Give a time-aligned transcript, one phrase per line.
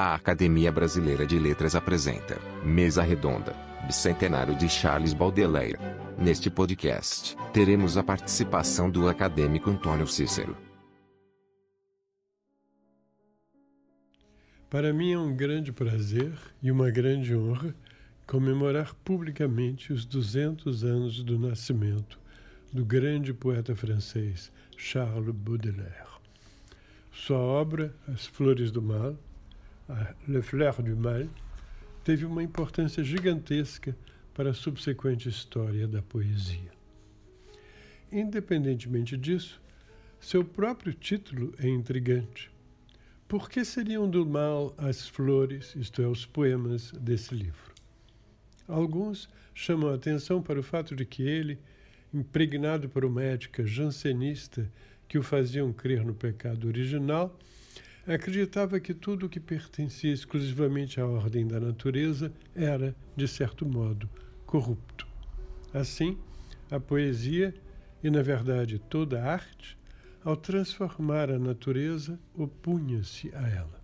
[0.00, 3.52] A Academia Brasileira de Letras apresenta Mesa Redonda,
[3.84, 5.76] Bicentenário de Charles Baudelaire.
[6.16, 10.56] Neste podcast, teremos a participação do acadêmico Antônio Cícero.
[14.70, 17.74] Para mim é um grande prazer e uma grande honra
[18.24, 22.20] comemorar publicamente os 200 anos do nascimento
[22.72, 26.06] do grande poeta francês Charles Baudelaire.
[27.10, 29.18] Sua obra, As Flores do Mal,
[30.26, 31.26] Le Fleur du Mal,
[32.04, 33.96] teve uma importância gigantesca
[34.34, 36.70] para a subsequente história da poesia.
[38.12, 39.60] Independentemente disso,
[40.20, 42.50] seu próprio título é intrigante.
[43.26, 47.74] Por que seriam do mal as flores, isto é, os poemas desse livro?
[48.66, 51.58] Alguns chamam a atenção para o fato de que ele,
[52.12, 54.70] impregnado por uma ética jansenista
[55.06, 57.38] que o faziam crer no pecado original,
[58.14, 64.08] acreditava que tudo o que pertencia exclusivamente à ordem da natureza era, de certo modo,
[64.46, 65.06] corrupto.
[65.74, 66.18] Assim,
[66.70, 67.54] a poesia,
[68.02, 69.78] e na verdade toda a arte,
[70.24, 73.78] ao transformar a natureza, opunha-se a ela.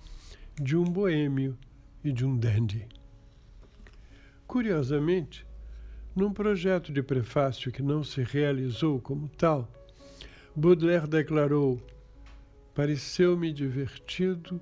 [0.55, 1.59] de um boêmio
[2.05, 2.87] e de um dandy.
[4.47, 5.45] Curiosamente,
[6.15, 9.69] num projeto de prefácio que não se realizou como tal,
[10.55, 11.81] Baudelaire declarou:
[12.75, 14.61] Pareceu-me divertido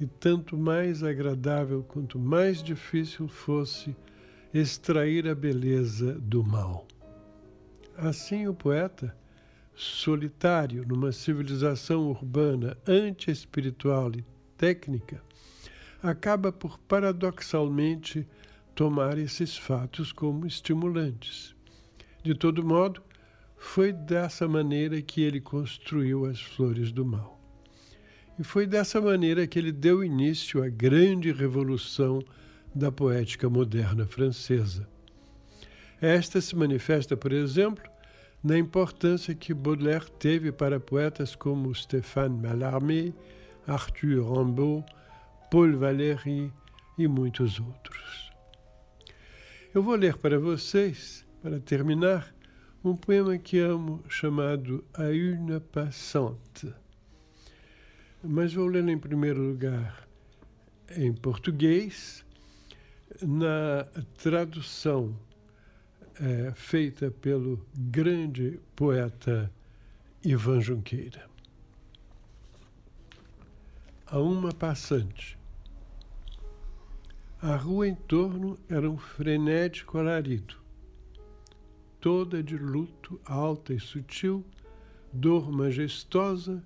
[0.00, 3.96] e tanto mais agradável quanto mais difícil fosse
[4.52, 6.86] extrair a beleza do mal.
[7.96, 9.16] Assim, o poeta,
[9.74, 14.24] solitário numa civilização urbana anti-espiritual e
[14.56, 15.22] técnica,
[16.02, 18.26] acaba por paradoxalmente
[18.74, 21.54] tomar esses fatos como estimulantes.
[22.22, 23.02] De todo modo,
[23.56, 27.43] foi dessa maneira que ele construiu as flores do mal.
[28.38, 32.20] E foi dessa maneira que ele deu início à grande revolução
[32.74, 34.88] da poética moderna francesa.
[36.00, 37.84] Esta se manifesta, por exemplo,
[38.42, 43.12] na importância que Baudelaire teve para poetas como Stéphane Mallarmé,
[43.66, 44.84] Arthur Rimbaud,
[45.50, 46.52] Paul Valéry
[46.98, 48.30] e muitos outros.
[49.72, 52.34] Eu vou ler para vocês, para terminar,
[52.84, 56.74] um poema que amo chamado A une passante
[58.24, 60.08] mas vou ler em primeiro lugar
[60.96, 62.24] em português,
[63.20, 63.84] na
[64.16, 65.16] tradução
[66.20, 69.52] é, feita pelo grande poeta
[70.24, 71.28] Ivan Junqueira.
[74.06, 75.38] A uma passante.
[77.40, 80.56] A rua em torno era um frenético alarido.
[82.00, 84.44] Toda de luto, alta e sutil,
[85.12, 86.62] dor majestosa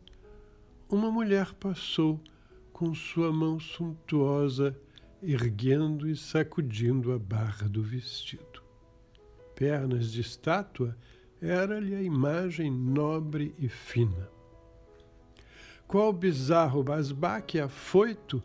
[0.88, 2.20] uma mulher passou
[2.73, 4.75] com sua mão suntuosa
[5.23, 8.62] erguendo e sacudindo a barra do vestido.
[9.55, 10.96] pernas de estátua,
[11.43, 14.29] era-lhe a imagem nobre e fina.
[15.87, 18.41] Qual bizarro basbaque afoito,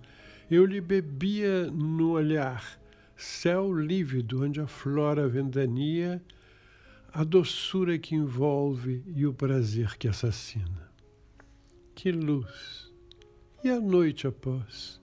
[0.50, 2.80] eu lhe bebia no olhar,
[3.16, 6.20] céu lívido onde a flora ventania,
[7.14, 10.93] a doçura que envolve e o prazer que assassina.
[12.04, 12.92] Que luz!
[13.64, 15.00] E a noite após?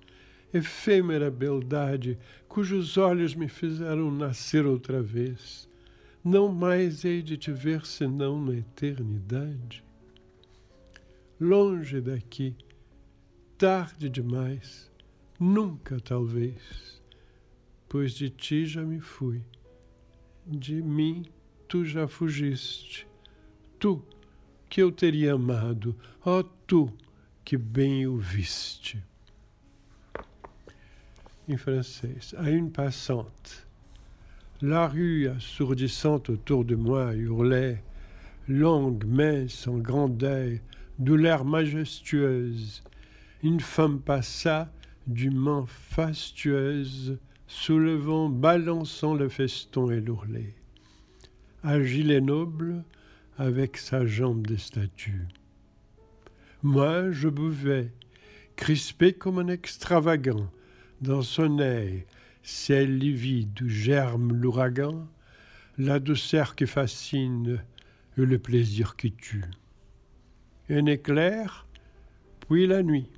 [0.52, 5.66] Efêmera beldade, cujos olhos me fizeram nascer outra vez.
[6.22, 9.82] Não mais hei de te ver senão na eternidade.
[11.40, 12.54] Longe daqui,
[13.56, 14.92] tarde demais,
[15.38, 17.00] nunca talvez,
[17.88, 19.42] pois de ti já me fui,
[20.46, 21.24] de mim
[21.66, 23.08] tu já fugiste.
[23.78, 24.04] Tu,
[24.70, 26.90] que eu teria amado, ó tu,
[27.44, 29.02] que bem o viste.
[31.48, 33.66] Em francês, à une passante.
[34.62, 37.82] La rue assourdissante autour de moi hurlait,
[38.46, 40.60] longue, mince, en grand deuil,
[40.98, 42.84] douleur majestueuse.
[43.42, 44.70] Une femme passa,
[45.08, 47.18] dûment fastueuse,
[47.48, 50.54] soulevant, balançant le feston et l'ourlet.
[51.64, 52.84] Agile et noble,
[53.38, 55.26] avec sa jambe de statue.
[56.62, 57.92] Moi, je buvais,
[58.56, 60.50] crispé comme un extravagant,
[61.00, 62.04] dans son œil,
[62.42, 65.08] ciel livide où germe l'ouragan,
[65.78, 67.62] la douceur qui fascine
[68.18, 69.44] et le plaisir qui tue.
[70.68, 71.66] Un éclair,
[72.46, 73.08] puis la nuit,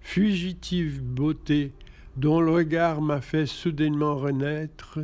[0.00, 1.72] fugitive beauté
[2.16, 5.00] dont le regard m'a fait soudainement renaître,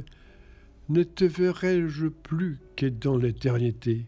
[0.88, 4.06] ne te verrai-je plus que dans l'éternité?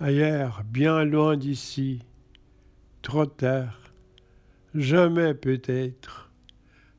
[0.00, 2.04] Ailleurs, bien loin d'ici,
[3.02, 3.78] trop tard,
[4.74, 6.30] jamais peut-être,